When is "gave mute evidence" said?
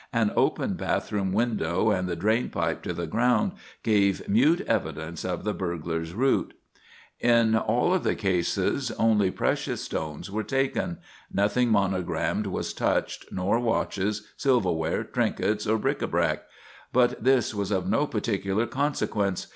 3.83-5.23